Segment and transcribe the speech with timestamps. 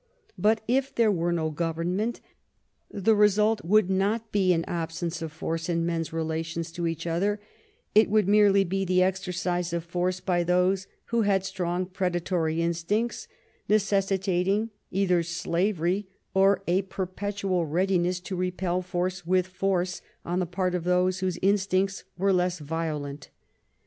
[0.35, 2.21] But if there were no government,
[2.89, 7.39] the result would not be an absence of force in men's relations to each other;
[7.93, 13.27] it would merely be the exercise of force by those who had strong predatory instincts,
[13.69, 20.73] necessitating either slavery or a perpetual readiness to repel force with force on the part
[20.73, 23.29] of those whose instincts were less violent.